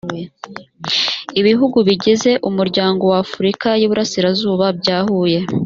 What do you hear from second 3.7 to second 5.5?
y’iburasirazuba byahuye